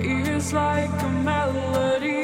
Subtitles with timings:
[0.00, 2.22] ears like a melody.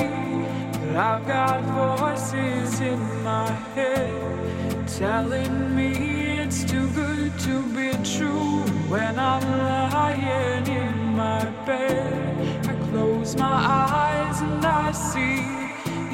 [0.72, 1.61] But I've got
[1.99, 8.62] voices in my head telling me it's too good to be true.
[8.88, 15.43] When I'm lying in my bed, I close my eyes and I see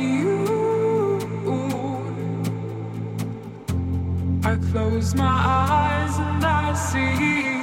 [0.04, 0.58] you.
[4.44, 7.57] I close my eyes and I see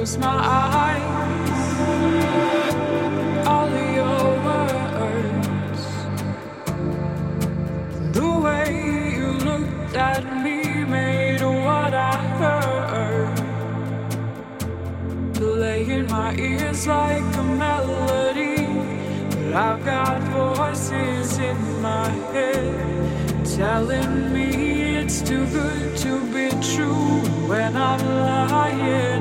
[0.00, 1.62] close my eyes.
[3.46, 5.82] All your words,
[8.16, 8.66] the way
[9.18, 13.36] you looked at me made what I heard
[15.34, 18.56] play in my ears like a melody.
[19.28, 27.20] But I've got voices in my head telling me it's too good to be true.
[27.50, 29.19] When I'm lying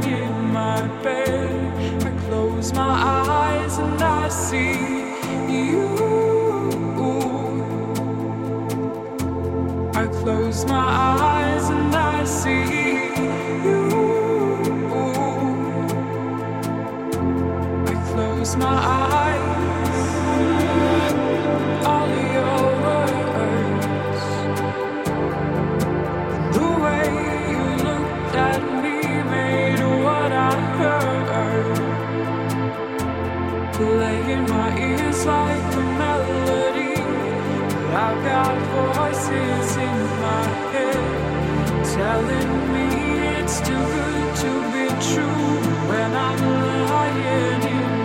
[2.69, 2.91] close my
[3.27, 4.73] eyes and I see
[5.51, 5.89] you.
[9.95, 11.28] I close my eyes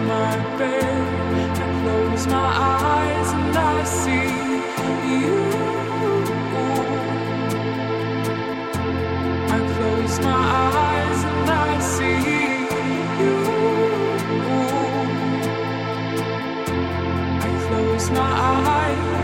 [0.07, 4.31] my bed, I close my eyes and I see
[5.13, 5.39] you.
[9.57, 12.21] I close my eyes and I see
[13.21, 13.37] you.
[17.41, 19.24] I close my eyes